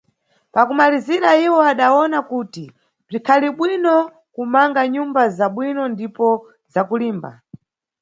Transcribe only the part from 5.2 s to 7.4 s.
za bwino ndipo za kulimba.